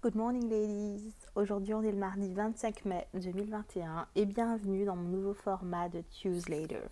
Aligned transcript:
Good 0.00 0.14
morning 0.14 0.48
ladies. 0.48 1.12
Aujourd'hui 1.34 1.74
on 1.74 1.82
est 1.82 1.90
le 1.90 1.98
mardi 1.98 2.32
25 2.32 2.84
mai 2.84 3.08
2021 3.14 4.06
et 4.14 4.26
bienvenue 4.26 4.84
dans 4.84 4.94
mon 4.94 5.08
nouveau 5.08 5.34
format 5.34 5.88
de 5.88 6.04
Newsletter. 6.24 6.82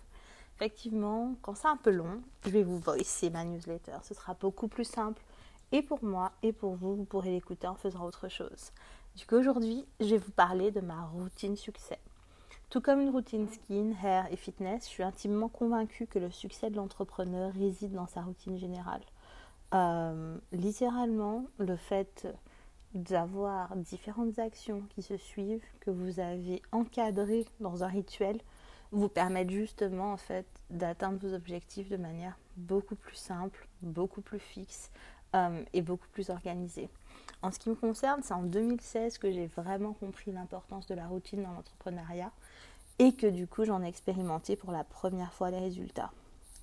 Effectivement, 0.57 1.33
quand 1.41 1.55
c'est 1.55 1.69
un 1.69 1.77
peu 1.77 1.91
long, 1.91 2.21
je 2.43 2.49
vais 2.49 2.63
vous 2.63 2.79
voicer 2.79 3.29
ma 3.29 3.45
newsletter. 3.45 3.95
Ce 4.03 4.13
sera 4.13 4.33
beaucoup 4.33 4.67
plus 4.67 4.83
simple 4.83 5.21
et 5.71 5.81
pour 5.81 6.03
moi 6.03 6.33
et 6.43 6.51
pour 6.51 6.75
vous, 6.75 6.97
vous 6.97 7.05
pourrez 7.05 7.31
l'écouter 7.31 7.65
en 7.65 7.75
faisant 7.75 8.03
autre 8.03 8.27
chose. 8.27 8.73
Du 9.15 9.25
coup 9.25 9.35
aujourd'hui, 9.35 9.85
je 10.01 10.07
vais 10.07 10.17
vous 10.17 10.31
parler 10.31 10.71
de 10.71 10.81
ma 10.81 11.05
routine 11.05 11.55
succès. 11.55 11.99
Tout 12.69 12.81
comme 12.81 12.99
une 12.99 13.11
routine 13.11 13.47
skin, 13.47 13.93
hair 14.03 14.27
et 14.33 14.35
fitness, 14.35 14.83
je 14.83 14.89
suis 14.89 15.03
intimement 15.03 15.47
convaincue 15.47 16.07
que 16.07 16.19
le 16.19 16.29
succès 16.29 16.69
de 16.69 16.75
l'entrepreneur 16.75 17.53
réside 17.53 17.93
dans 17.93 18.07
sa 18.07 18.21
routine 18.21 18.57
générale. 18.57 19.03
Euh, 19.73 20.37
littéralement, 20.51 21.45
le 21.57 21.77
fait 21.77 22.27
d'avoir 22.93 23.75
différentes 23.75 24.39
actions 24.39 24.83
qui 24.89 25.01
se 25.01 25.17
suivent, 25.17 25.63
que 25.79 25.91
vous 25.91 26.19
avez 26.19 26.61
encadrées 26.71 27.45
dans 27.59 27.83
un 27.83 27.87
rituel, 27.87 28.39
vous 28.91 29.09
permettent 29.09 29.51
justement 29.51 30.13
en 30.13 30.17
fait 30.17 30.45
d'atteindre 30.69 31.19
vos 31.19 31.33
objectifs 31.33 31.89
de 31.89 31.97
manière 31.97 32.37
beaucoup 32.55 32.95
plus 32.95 33.15
simple, 33.15 33.67
beaucoup 33.81 34.21
plus 34.21 34.39
fixe 34.39 34.91
euh, 35.35 35.63
et 35.73 35.81
beaucoup 35.81 36.07
plus 36.11 36.29
organisée. 36.29 36.89
En 37.41 37.51
ce 37.51 37.59
qui 37.59 37.69
me 37.69 37.75
concerne, 37.75 38.21
c'est 38.23 38.33
en 38.33 38.43
2016 38.43 39.17
que 39.17 39.31
j'ai 39.31 39.47
vraiment 39.47 39.93
compris 39.93 40.31
l'importance 40.31 40.87
de 40.87 40.95
la 40.95 41.07
routine 41.07 41.43
dans 41.43 41.51
l'entrepreneuriat 41.51 42.31
et 42.99 43.13
que 43.13 43.27
du 43.27 43.45
coup 43.45 43.65
j'en 43.65 43.83
ai 43.83 43.87
expérimenté 43.87 44.55
pour 44.55 44.71
la 44.71 44.83
première 44.83 45.33
fois 45.33 45.51
les 45.51 45.59
résultats. 45.59 46.11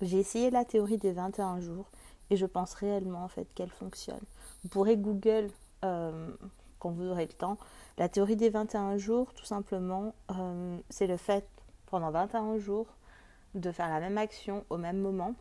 J'ai 0.01 0.19
essayé 0.19 0.49
la 0.49 0.65
théorie 0.65 0.97
des 0.97 1.13
21 1.13 1.61
jours 1.61 1.85
et 2.29 2.35
je 2.35 2.45
pense 2.45 2.73
réellement 2.73 3.23
en 3.23 3.27
fait 3.27 3.47
qu'elle 3.55 3.69
fonctionne. 3.69 4.19
Vous 4.63 4.69
pourrez 4.69 4.97
Google 4.97 5.49
euh, 5.85 6.31
quand 6.79 6.91
vous 6.91 7.05
aurez 7.05 7.25
le 7.25 7.33
temps. 7.33 7.57
La 7.97 8.09
théorie 8.09 8.35
des 8.35 8.49
21 8.49 8.97
jours, 8.97 9.33
tout 9.33 9.45
simplement, 9.45 10.13
euh, 10.31 10.77
c'est 10.89 11.07
le 11.07 11.17
fait 11.17 11.47
pendant 11.87 12.11
21 12.11 12.57
jours 12.57 12.87
de 13.53 13.71
faire 13.71 13.89
la 13.89 13.99
même 13.99 14.17
action 14.17 14.65
au 14.69 14.77
même 14.77 14.99
moment. 14.99 15.33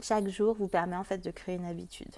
Chaque 0.00 0.28
jour 0.28 0.54
vous 0.54 0.68
permet 0.68 0.96
en 0.96 1.04
fait 1.04 1.18
de 1.18 1.30
créer 1.30 1.56
une 1.56 1.64
habitude. 1.64 2.14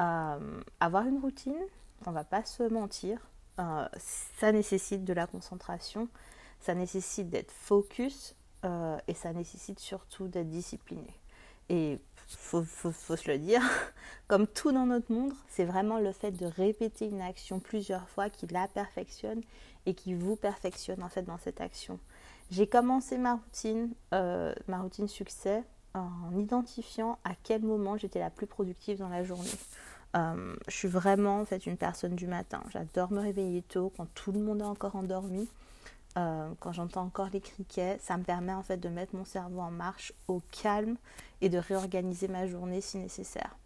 Euh, 0.00 0.60
avoir 0.78 1.06
une 1.06 1.18
routine, 1.18 1.58
on 2.06 2.12
va 2.12 2.24
pas 2.24 2.44
se 2.44 2.62
mentir, 2.62 3.18
ça 3.56 4.52
nécessite 4.52 5.04
de 5.04 5.12
la 5.12 5.26
concentration, 5.26 6.08
ça 6.60 6.76
nécessite 6.76 7.28
d'être 7.28 7.50
focus 7.50 8.36
et 8.62 9.14
ça 9.14 9.32
nécessite 9.32 9.80
surtout 9.80 10.28
d'être 10.28 10.48
discipliné. 10.48 11.12
Et 11.68 11.98
faut, 12.26 12.62
faut, 12.62 12.92
faut, 12.92 13.16
se 13.16 13.30
le 13.30 13.38
dire, 13.38 13.62
comme 14.28 14.46
tout 14.46 14.72
dans 14.72 14.86
notre 14.86 15.12
monde, 15.12 15.32
c'est 15.48 15.64
vraiment 15.64 15.98
le 15.98 16.12
fait 16.12 16.32
de 16.32 16.46
répéter 16.46 17.06
une 17.06 17.20
action 17.20 17.60
plusieurs 17.60 18.08
fois 18.08 18.30
qui 18.30 18.46
la 18.46 18.68
perfectionne 18.68 19.42
et 19.86 19.94
qui 19.94 20.14
vous 20.14 20.36
perfectionne 20.36 21.02
en 21.02 21.08
fait 21.08 21.22
dans 21.22 21.38
cette 21.38 21.60
action. 21.60 21.98
J'ai 22.50 22.66
commencé 22.66 23.18
ma 23.18 23.34
routine, 23.34 23.90
euh, 24.14 24.54
ma 24.68 24.80
routine 24.80 25.08
succès 25.08 25.62
en 25.94 26.38
identifiant 26.38 27.18
à 27.24 27.32
quel 27.42 27.62
moment 27.62 27.96
j'étais 27.96 28.20
la 28.20 28.30
plus 28.30 28.46
productive 28.46 28.98
dans 28.98 29.08
la 29.08 29.24
journée. 29.24 29.50
Euh, 30.16 30.54
je 30.66 30.74
suis 30.74 30.88
vraiment 30.88 31.40
en 31.40 31.44
fait 31.44 31.66
une 31.66 31.76
personne 31.76 32.14
du 32.14 32.26
matin. 32.26 32.62
J'adore 32.70 33.12
me 33.12 33.20
réveiller 33.20 33.62
tôt 33.62 33.92
quand 33.96 34.06
tout 34.14 34.32
le 34.32 34.40
monde 34.40 34.60
est 34.60 34.64
encore 34.64 34.96
endormi. 34.96 35.48
Euh, 36.16 36.50
quand 36.60 36.72
j'entends 36.72 37.02
encore 37.02 37.28
les 37.32 37.40
criquets, 37.40 37.98
ça 38.00 38.16
me 38.16 38.24
permet 38.24 38.54
en 38.54 38.62
fait 38.62 38.78
de 38.78 38.88
mettre 38.88 39.14
mon 39.14 39.24
cerveau 39.24 39.60
en 39.60 39.70
marche 39.70 40.12
au 40.26 40.40
calme 40.62 40.96
et 41.40 41.48
de 41.48 41.58
réorganiser 41.58 42.28
ma 42.28 42.46
journée 42.46 42.80
si 42.80 42.98
nécessaire. 42.98 43.56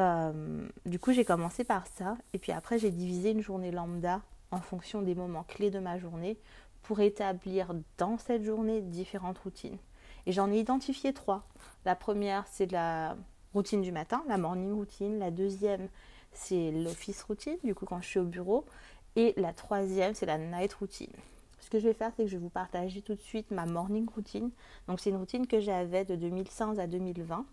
Euh, 0.00 0.66
du 0.86 0.98
coup, 0.98 1.12
j'ai 1.12 1.24
commencé 1.24 1.64
par 1.64 1.86
ça 1.86 2.16
et 2.32 2.38
puis 2.38 2.52
après, 2.52 2.78
j'ai 2.78 2.90
divisé 2.90 3.30
une 3.30 3.42
journée 3.42 3.70
lambda 3.70 4.22
en 4.50 4.60
fonction 4.60 5.02
des 5.02 5.14
moments 5.14 5.44
clés 5.44 5.70
de 5.70 5.80
ma 5.80 5.98
journée 5.98 6.38
pour 6.82 7.00
établir 7.00 7.74
dans 7.98 8.18
cette 8.18 8.42
journée 8.44 8.80
différentes 8.80 9.38
routines. 9.38 9.78
Et 10.26 10.32
j'en 10.32 10.50
ai 10.50 10.58
identifié 10.58 11.12
trois. 11.12 11.44
La 11.84 11.96
première, 11.96 12.46
c'est 12.48 12.70
la 12.70 13.16
routine 13.54 13.82
du 13.82 13.92
matin, 13.92 14.22
la 14.28 14.38
morning 14.38 14.72
routine. 14.72 15.18
La 15.18 15.30
deuxième, 15.30 15.88
c'est 16.32 16.70
l'office 16.70 17.22
routine, 17.22 17.58
du 17.64 17.74
coup 17.74 17.86
quand 17.86 18.00
je 18.00 18.08
suis 18.08 18.18
au 18.20 18.24
bureau. 18.24 18.64
Et 19.16 19.34
la 19.36 19.52
troisième, 19.52 20.14
c'est 20.14 20.26
la 20.26 20.38
night 20.38 20.72
routine. 20.74 21.12
Ce 21.62 21.70
que 21.70 21.78
je 21.78 21.88
vais 21.88 21.94
faire, 21.94 22.12
c'est 22.16 22.24
que 22.24 22.28
je 22.28 22.36
vais 22.36 22.42
vous 22.42 22.50
partager 22.50 23.00
tout 23.00 23.14
de 23.14 23.20
suite 23.20 23.50
ma 23.50 23.64
morning 23.64 24.06
routine. 24.14 24.50
Donc, 24.88 25.00
c'est 25.00 25.10
une 25.10 25.16
routine 25.16 25.46
que 25.46 25.60
j'avais 25.60 26.04
de 26.04 26.16
2015 26.16 26.78
à 26.78 26.86
2020 26.86 27.46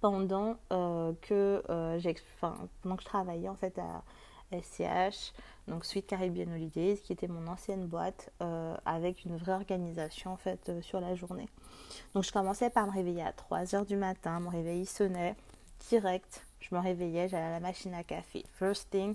pendant 0.00 0.56
euh, 0.72 1.12
que 1.22 1.62
euh, 1.68 2.00
pendant 2.40 2.96
que 2.96 3.02
je 3.02 3.08
travaillais 3.08 3.48
en 3.48 3.54
fait 3.54 3.78
à 3.78 4.02
SCH, 4.52 5.32
donc 5.68 5.84
Suite 5.84 6.06
Caribbean 6.06 6.52
Holidays, 6.52 6.96
qui 6.96 7.12
était 7.12 7.28
mon 7.28 7.46
ancienne 7.46 7.86
boîte, 7.86 8.32
euh, 8.42 8.76
avec 8.84 9.24
une 9.24 9.36
vraie 9.36 9.52
organisation 9.52 10.32
en 10.32 10.36
fait 10.36 10.80
sur 10.80 11.00
la 11.00 11.14
journée. 11.14 11.48
Donc 12.14 12.24
je 12.24 12.32
commençais 12.32 12.70
par 12.70 12.86
me 12.86 12.92
réveiller 12.92 13.22
à 13.22 13.32
3h 13.32 13.86
du 13.86 13.96
matin, 13.96 14.40
mon 14.40 14.50
réveil 14.50 14.86
sonnait 14.86 15.36
direct, 15.88 16.46
je 16.58 16.74
me 16.74 16.80
réveillais, 16.80 17.28
j'allais 17.28 17.44
à 17.44 17.52
la 17.52 17.60
machine 17.60 17.94
à 17.94 18.02
café. 18.02 18.44
First 18.54 18.90
thing, 18.90 19.14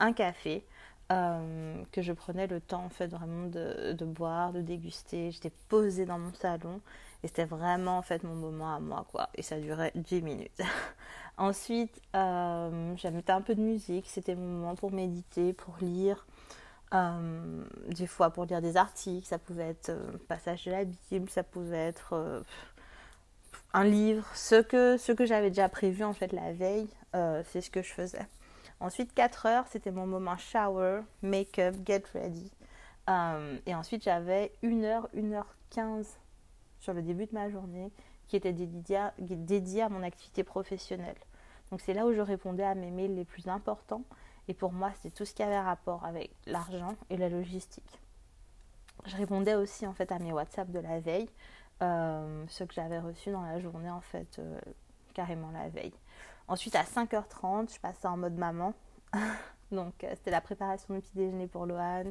un 0.00 0.12
café. 0.12 0.64
Euh, 1.12 1.84
que 1.92 2.00
je 2.00 2.14
prenais 2.14 2.46
le 2.46 2.62
temps 2.62 2.82
en 2.82 2.88
fait 2.88 3.08
vraiment 3.08 3.46
de, 3.46 4.04
boire, 4.04 4.52
de 4.52 4.62
déguster. 4.62 5.30
J'étais 5.32 5.52
posée 5.68 6.06
dans 6.06 6.18
mon 6.18 6.32
salon 6.32 6.80
et 7.22 7.28
c'était 7.28 7.44
vraiment 7.44 7.98
en 7.98 8.02
fait 8.02 8.22
mon 8.22 8.34
moment 8.34 8.74
à 8.74 8.80
moi 8.80 9.04
quoi. 9.10 9.28
Et 9.34 9.42
ça 9.42 9.60
durait 9.60 9.92
10 9.94 10.22
minutes. 10.22 10.62
Ensuite, 11.36 12.00
euh, 12.16 12.94
j'avais 12.96 13.30
un 13.30 13.42
peu 13.42 13.54
de 13.54 13.60
musique. 13.60 14.06
C'était 14.08 14.34
mon 14.34 14.46
moment 14.46 14.74
pour 14.76 14.92
méditer, 14.92 15.52
pour 15.52 15.76
lire. 15.82 16.26
Euh, 16.94 17.64
des 17.88 18.06
fois 18.06 18.30
pour 18.30 18.46
lire 18.46 18.62
des 18.62 18.78
articles, 18.78 19.26
ça 19.26 19.38
pouvait 19.38 19.70
être 19.70 19.90
un 19.90 20.16
passage 20.28 20.64
de 20.64 20.70
la 20.70 20.84
Bible, 20.84 21.28
ça 21.28 21.42
pouvait 21.42 21.88
être 21.88 22.44
un 23.74 23.84
livre. 23.84 24.26
Ce 24.34 24.62
que, 24.62 24.96
ce 24.96 25.12
que 25.12 25.26
j'avais 25.26 25.50
déjà 25.50 25.68
prévu 25.68 26.02
en 26.02 26.14
fait 26.14 26.32
la 26.32 26.52
veille, 26.54 26.88
c'est 27.12 27.60
ce 27.60 27.70
que 27.70 27.82
je 27.82 27.92
faisais. 27.92 28.26
Ensuite, 28.80 29.14
4 29.14 29.46
heures, 29.46 29.66
c'était 29.68 29.90
mon 29.90 30.06
moment 30.06 30.36
shower, 30.36 31.00
make-up, 31.22 31.74
get 31.86 32.02
ready. 32.14 32.50
Euh, 33.08 33.58
et 33.66 33.74
ensuite, 33.74 34.02
j'avais 34.02 34.52
1 34.62 34.82
heure, 34.84 35.08
1 35.16 35.32
heure 35.32 35.54
15 35.70 36.18
sur 36.80 36.92
le 36.92 37.02
début 37.02 37.26
de 37.26 37.34
ma 37.34 37.48
journée 37.50 37.90
qui 38.26 38.36
était 38.36 38.52
dédiée 38.52 39.82
à, 39.82 39.88
mon 39.88 40.02
activité 40.02 40.44
professionnelle. 40.44 41.16
Donc, 41.70 41.80
c'est 41.80 41.94
là 41.94 42.06
où 42.06 42.12
je 42.12 42.20
répondais 42.20 42.64
à 42.64 42.74
mes 42.74 42.90
mails 42.90 43.14
les 43.14 43.24
plus 43.24 43.48
importants. 43.48 44.02
Et 44.48 44.54
pour 44.54 44.72
moi, 44.72 44.90
c'était 44.94 45.14
tout 45.14 45.24
ce 45.24 45.34
qui 45.34 45.42
avait 45.42 45.58
rapport 45.58 46.04
avec 46.04 46.30
l'argent 46.46 46.94
et 47.10 47.16
la 47.16 47.28
logistique. 47.28 48.00
Je 49.06 49.16
répondais 49.16 49.54
aussi 49.54 49.86
en 49.86 49.92
fait 49.92 50.10
à 50.12 50.18
mes 50.18 50.32
WhatsApp 50.32 50.70
de 50.70 50.78
la 50.78 51.00
veille, 51.00 51.28
euh, 51.82 52.44
ceux 52.48 52.66
que 52.66 52.74
j'avais 52.74 52.98
reçus 52.98 53.30
dans 53.30 53.42
la 53.42 53.58
journée 53.60 53.90
en 53.90 54.00
fait, 54.00 54.38
euh, 54.38 54.58
carrément 55.12 55.50
la 55.50 55.68
veille. 55.68 55.92
Ensuite, 56.46 56.76
à 56.76 56.82
5h30, 56.82 57.74
je 57.74 57.80
passais 57.80 58.06
en 58.06 58.16
mode 58.16 58.36
maman. 58.36 58.74
Donc, 59.72 60.04
euh, 60.04 60.10
c'était 60.14 60.30
la 60.30 60.40
préparation 60.40 60.94
du 60.94 61.00
petit 61.00 61.14
déjeuner 61.14 61.46
pour 61.46 61.66
Lohan, 61.66 62.04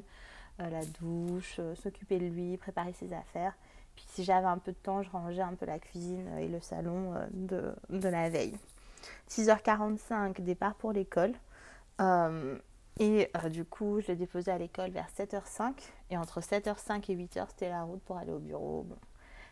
euh, 0.59 0.69
la 0.69 0.83
douche, 0.99 1.57
euh, 1.59 1.75
s'occuper 1.75 2.17
de 2.17 2.25
lui, 2.25 2.57
préparer 2.57 2.93
ses 2.93 3.13
affaires. 3.13 3.53
Puis, 3.95 4.05
si 4.09 4.23
j'avais 4.23 4.47
un 4.47 4.57
peu 4.57 4.71
de 4.71 4.77
temps, 4.77 5.03
je 5.03 5.09
rangeais 5.11 5.41
un 5.41 5.53
peu 5.53 5.67
la 5.67 5.77
cuisine 5.77 6.27
et 6.39 6.47
le 6.47 6.59
salon 6.59 7.13
de, 7.31 7.75
de, 7.89 8.09
la 8.09 8.27
veille. 8.29 8.57
6h45, 9.29 10.41
départ 10.41 10.73
pour 10.73 10.93
l'école. 10.93 11.33
et 12.99 13.29
du 13.51 13.65
coup, 13.65 14.01
je 14.01 14.07
l'ai 14.07 14.15
déposé 14.15 14.49
à 14.49 14.57
l'école 14.57 14.89
vers 14.89 15.07
7h05. 15.15 15.73
Et 16.09 16.17
entre 16.17 16.41
7h05 16.41 17.11
et 17.11 17.15
8h, 17.15 17.45
c'était 17.49 17.69
la 17.69 17.83
route 17.83 18.01
pour 18.01 18.17
aller 18.17 18.31
au 18.31 18.39
bureau. 18.39 18.87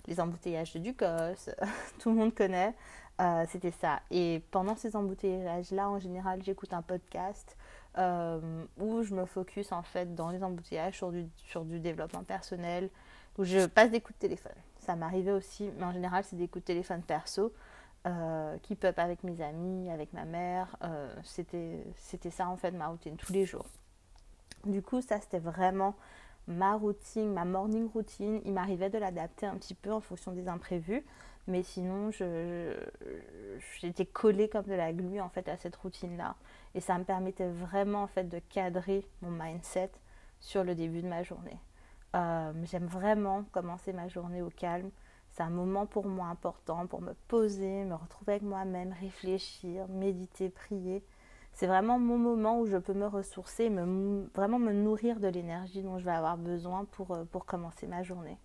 les 0.07 0.19
embouteillages 0.19 0.73
de 0.73 0.79
Ducos, 0.79 1.51
tout 1.99 2.09
le 2.09 2.15
monde 2.15 2.33
connaît. 2.33 2.73
Euh, 3.19 3.45
c'était 3.49 3.71
ça. 3.71 3.99
Et 4.09 4.41
pendant 4.51 4.75
ces 4.75 4.95
embouteillages-là, 4.95 5.89
en 5.89 5.99
général, 5.99 6.41
j'écoute 6.43 6.73
un 6.73 6.81
podcast 6.81 7.57
euh, 7.97 8.63
où 8.79 9.03
je 9.03 9.13
me 9.13 9.25
focus 9.25 9.71
en 9.71 9.83
fait 9.83 10.15
dans 10.15 10.29
les 10.29 10.43
embouteillages 10.43 10.95
sur 10.97 11.11
du, 11.11 11.27
sur 11.35 11.65
du 11.65 11.79
développement 11.79 12.23
personnel, 12.23 12.89
où 13.37 13.43
je 13.43 13.65
passe 13.65 13.91
des 13.91 14.01
coups 14.01 14.17
de 14.17 14.21
téléphone. 14.21 14.55
Ça 14.79 14.95
m'arrivait 14.95 15.31
aussi, 15.31 15.69
mais 15.77 15.83
en 15.83 15.91
général, 15.91 16.23
c'est 16.23 16.35
des 16.35 16.47
coups 16.47 16.63
de 16.63 16.67
téléphone 16.67 17.03
perso. 17.03 17.53
Euh, 18.07 18.57
qui 18.63 18.75
up 18.83 18.97
avec 18.97 19.23
mes 19.23 19.41
amis, 19.41 19.91
avec 19.91 20.11
ma 20.11 20.25
mère. 20.25 20.75
Euh, 20.83 21.13
c'était 21.23 22.31
ça 22.31 22.49
en 22.49 22.57
fait 22.57 22.71
ma 22.71 22.87
routine 22.87 23.15
tous 23.15 23.31
les 23.31 23.45
jours. 23.45 23.67
Du 24.65 24.81
coup, 24.81 25.01
ça 25.01 25.21
c'était 25.21 25.37
vraiment 25.37 25.95
ma 26.47 26.75
routine, 26.75 27.33
ma 27.33 27.45
morning 27.45 27.89
routine. 27.91 28.41
Il 28.45 28.53
m'arrivait 28.53 28.89
de 28.89 28.97
l'adapter 28.97 29.45
un 29.45 29.55
petit 29.55 29.75
peu 29.75 29.91
en 29.91 30.01
fonction 30.01 30.31
des 30.31 30.47
imprévus. 30.47 31.03
Mais 31.47 31.63
sinon, 31.63 32.11
j'étais 33.81 34.05
collée 34.05 34.47
comme 34.47 34.65
de 34.65 34.73
la 34.73 34.93
glu 34.93 35.19
en 35.19 35.29
fait 35.29 35.49
à 35.49 35.57
cette 35.57 35.75
routine-là. 35.75 36.35
Et 36.75 36.81
ça 36.81 36.97
me 36.97 37.03
permettait 37.03 37.49
vraiment 37.49 38.03
en 38.03 38.07
fait 38.07 38.25
de 38.25 38.39
cadrer 38.49 39.05
mon 39.21 39.31
mindset 39.31 39.91
sur 40.39 40.63
le 40.63 40.75
début 40.75 41.01
de 41.01 41.07
ma 41.07 41.23
journée. 41.23 41.59
Euh, 42.15 42.51
j'aime 42.63 42.85
vraiment 42.85 43.43
commencer 43.51 43.93
ma 43.93 44.07
journée 44.07 44.41
au 44.41 44.49
calme. 44.49 44.91
C'est 45.31 45.43
un 45.43 45.49
moment 45.49 45.85
pour 45.85 46.05
moi 46.05 46.27
important 46.27 46.85
pour 46.87 47.01
me 47.01 47.13
poser, 47.27 47.85
me 47.85 47.95
retrouver 47.95 48.33
avec 48.33 48.43
moi-même, 48.43 48.93
réfléchir, 48.99 49.87
méditer, 49.87 50.49
prier. 50.49 51.03
C'est 51.53 51.67
vraiment 51.67 51.99
mon 51.99 52.17
moment 52.17 52.59
où 52.59 52.65
je 52.65 52.77
peux 52.77 52.93
me 52.93 53.05
ressourcer, 53.05 53.69
me, 53.69 54.27
vraiment 54.33 54.59
me 54.59 54.73
nourrir 54.73 55.19
de 55.19 55.27
l'énergie 55.27 55.81
dont 55.81 55.99
je 55.99 56.05
vais 56.05 56.11
avoir 56.11 56.37
besoin 56.37 56.85
pour, 56.85 57.11
euh, 57.11 57.25
commencer 57.45 57.87
ma 57.87 58.03
journée. 58.03 58.37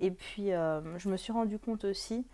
Et 0.00 0.10
puis, 0.10 0.52
euh, 0.52 0.98
je 0.98 1.08
me 1.08 1.16
suis 1.16 1.32
rendu 1.32 1.58
compte 1.58 1.84
aussi 1.84 2.26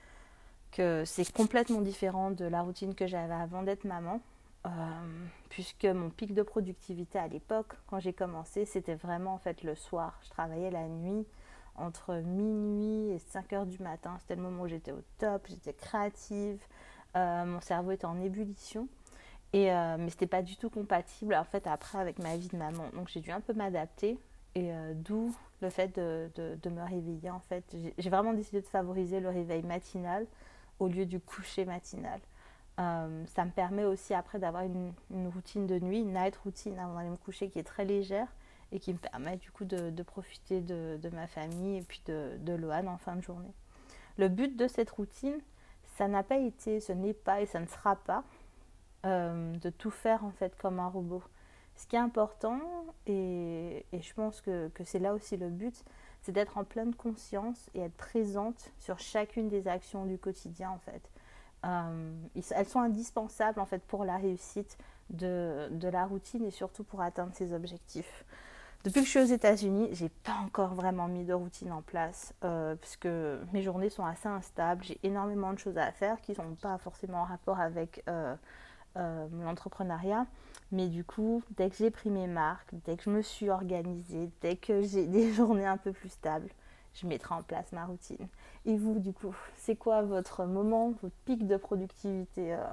que 0.72 1.04
c'est 1.04 1.30
complètement 1.32 1.80
différent 1.80 2.30
de 2.30 2.44
la 2.44 2.62
routine 2.62 2.94
que 2.94 3.06
j'avais 3.06 3.34
avant 3.34 3.62
d'être 3.62 3.84
maman, 3.84 4.20
euh, 4.66 4.70
puisque 5.48 5.84
mon 5.84 6.10
pic 6.10 6.34
de 6.34 6.42
productivité 6.42 7.18
à 7.18 7.28
l'époque, 7.28 7.74
quand 7.86 7.98
j'ai 7.98 8.12
commencé, 8.12 8.64
c'était 8.64 8.94
vraiment 8.94 9.34
en 9.34 9.40
le 9.62 9.74
soir. 9.74 10.18
Je 10.24 10.30
travaillais 10.30 10.70
la 10.70 10.88
nuit, 10.88 11.26
entre 11.76 12.14
minuit 12.14 13.12
et 13.14 13.18
5 13.18 13.52
heures 13.52 13.66
du 13.66 13.80
matin. 13.80 14.16
C'était 14.20 14.36
le 14.36 14.42
moment 14.42 14.62
où 14.64 14.68
j'étais 14.68 14.92
au 14.92 15.02
top, 15.18 15.46
j'étais 15.48 15.72
créative, 15.72 16.60
mon 17.14 17.60
cerveau 17.60 17.92
était 17.92 18.04
en 18.04 18.20
ébullition. 18.20 18.88
Et, 19.52 19.72
euh, 19.72 19.96
mais 19.98 20.10
c'était 20.10 20.26
pas 20.26 20.42
du 20.42 20.56
tout 20.56 20.70
compatible 20.70 21.34
en 21.34 21.44
fait 21.44 21.66
après 21.66 21.98
avec 21.98 22.18
ma 22.18 22.36
vie 22.36 22.48
de 22.48 22.56
maman. 22.56 22.84
Donc 22.94 23.08
j'ai 23.08 23.20
dû 23.20 23.30
un 23.30 23.40
peu 23.40 23.54
m'adapter 23.54 24.18
et 24.54 24.72
euh, 24.72 24.92
d'où 24.94 25.34
le 25.60 25.70
fait 25.70 25.94
de, 25.96 26.68
me 26.68 26.82
réveiller 26.82 27.30
en 27.30 27.40
fait. 27.40 27.64
J'ai 27.98 28.10
vraiment 28.10 28.32
décidé 28.32 28.60
de 28.60 28.66
favoriser 28.66 29.20
le 29.20 29.28
réveil 29.28 29.62
matinal 29.62 30.26
au 30.78 30.88
lieu 30.88 31.06
du 31.06 31.20
coucher 31.20 31.64
matinal. 31.64 32.20
Euh, 32.78 33.24
ça 33.34 33.44
me 33.44 33.50
permet 33.50 33.84
aussi 33.84 34.12
après 34.12 34.38
d'avoir 34.38 34.64
une, 34.64 34.92
routine 35.28 35.66
de 35.66 35.78
nuit, 35.78 36.00
une 36.00 36.12
night 36.12 36.36
routine 36.36 36.78
avant 36.78 36.94
d'aller 36.94 37.08
me 37.08 37.16
coucher 37.16 37.48
qui 37.48 37.58
est 37.58 37.64
très 37.64 37.86
légère 37.86 38.28
et 38.72 38.80
qui 38.80 38.92
me 38.92 38.98
permet 38.98 39.36
du 39.36 39.50
coup 39.50 39.64
de, 39.64 40.02
profiter 40.02 40.60
de, 40.60 41.08
ma 41.12 41.26
famille 41.26 41.78
et 41.78 41.82
puis 41.82 42.02
de, 42.06 42.36
de 42.40 42.88
en 42.88 42.98
fin 42.98 43.16
de 43.16 43.22
journée. 43.22 43.54
Le 44.18 44.28
but 44.28 44.56
de 44.56 44.66
cette 44.68 44.90
routine, 44.90 45.38
ça 45.96 46.08
n'a 46.08 46.22
pas 46.22 46.36
été, 46.38 46.80
ce 46.80 46.92
n'est 46.92 47.14
pas 47.14 47.40
et 47.40 47.46
ça 47.46 47.60
ne 47.60 47.66
sera 47.66 47.96
pas 47.96 48.24
euh, 49.06 49.56
de 49.58 49.70
tout 49.70 49.92
faire 49.92 50.24
en 50.24 50.32
fait 50.32 50.56
comme 50.56 50.80
un 50.80 50.88
robot. 50.88 51.22
Ce 51.76 51.86
qui 51.86 51.94
est 51.94 52.00
important, 52.00 52.58
et, 53.06 53.86
je 53.92 54.14
pense 54.14 54.40
que, 54.40 54.68
c'est 54.84 54.98
là 54.98 55.14
aussi 55.14 55.36
le 55.36 55.48
but, 55.48 55.84
c'est 56.22 56.32
d'être 56.32 56.58
en 56.58 56.64
pleine 56.64 56.92
conscience 56.92 57.70
et 57.74 57.82
être 57.82 57.96
présente 57.96 58.72
sur 58.80 58.98
chacune 58.98 59.48
des 59.48 59.68
actions 59.68 60.06
du 60.06 60.18
quotidien 60.18 60.70
en 60.70 60.78
fait. 60.78 61.02
Euh, 61.64 62.12
elles 62.50 62.66
sont 62.66 62.80
indispensables 62.80 63.60
en 63.60 63.66
fait 63.66 63.82
pour 63.84 64.04
la 64.04 64.16
réussite 64.16 64.76
de, 65.10 65.68
la 65.82 66.04
routine 66.06 66.44
et 66.44 66.50
surtout 66.50 66.82
pour 66.82 67.00
atteindre 67.00 67.32
ses 67.32 67.52
objectifs. 67.52 68.24
Depuis 68.82 69.00
que 69.00 69.06
je 69.06 69.10
suis 69.10 69.20
aux 69.20 69.24
États-Unis, 69.24 69.90
j'ai 69.92 70.08
pas 70.08 70.38
encore 70.44 70.74
vraiment 70.74 71.06
mis 71.06 71.24
de 71.24 71.32
routine 71.32 71.70
en 71.70 71.82
place 71.82 72.34
euh, 72.42 72.74
puisque 72.74 73.08
mes 73.52 73.62
journées 73.62 73.90
sont 73.90 74.04
assez 74.04 74.28
instables. 74.28 74.82
J'ai 74.82 74.98
énormément 75.04 75.52
de 75.52 75.58
choses 75.58 75.78
à 75.78 75.92
faire 75.92 76.20
qui 76.22 76.34
sont 76.34 76.56
pas 76.60 76.78
forcément 76.78 77.20
en 77.20 77.24
rapport 77.24 77.60
avec 77.60 78.02
euh, 78.96 79.26
l'entrepreneuriat. 79.42 80.26
Mais 80.72 80.88
du 80.88 81.04
coup, 81.04 81.42
dès 81.56 81.70
que 81.70 81.76
j'ai 81.76 81.90
pris 81.90 82.10
mes 82.10 82.26
marques, 82.26 82.74
dès 82.84 82.96
que 82.96 83.04
je 83.04 83.10
me 83.10 83.22
suis 83.22 83.50
organisée, 83.50 84.30
dès 84.40 84.56
que 84.56 84.82
j'ai 84.82 85.06
des 85.06 85.32
journées 85.32 85.66
un 85.66 85.76
peu 85.76 85.92
plus 85.92 86.08
stables, 86.08 86.48
je 86.94 87.06
mettrai 87.06 87.34
en 87.34 87.42
place 87.42 87.72
ma 87.72 87.84
routine. 87.84 88.28
Et 88.64 88.76
vous, 88.76 88.98
du 88.98 89.12
coup, 89.12 89.34
c'est 89.54 89.76
quoi 89.76 90.02
votre 90.02 90.44
moment, 90.44 90.92
votre 91.02 91.14
pic 91.24 91.46
de 91.46 91.56
productivité 91.56 92.54
euh, 92.54 92.64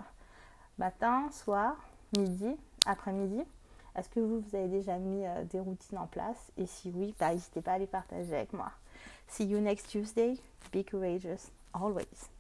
Matin, 0.78 1.30
soir, 1.31 1.75
midi, 2.18 2.56
après-midi? 2.86 3.44
Est-ce 3.96 4.10
que 4.10 4.20
vous, 4.20 4.40
vous 4.40 4.56
avez 4.56 4.70
déjà 4.70 4.98
mis 4.98 5.25
euh, 5.25 5.44
des 5.44 5.60
routines 5.60 5.98
en 5.98 6.08
place? 6.08 6.52
Et 6.58 6.66
si 6.66 6.92
oui, 6.96 7.14
bah, 7.20 7.34
n'hésitez 7.34 7.62
pas 7.62 7.74
à 7.74 7.78
les 7.78 7.88
partager 7.88 8.36
avec 8.36 8.54
moi. 8.54 8.72
See 9.28 9.46
you 9.46 9.60
next 9.60 9.88
Tuesday. 9.90 10.38
Be 10.72 10.84
courageous, 10.84 11.52
always. 11.74 12.33